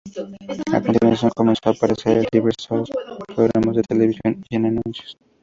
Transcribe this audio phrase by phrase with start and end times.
[0.75, 2.89] A continuación comenzó a aparecer en diversos
[3.35, 5.15] programas de televisión y en anuncios.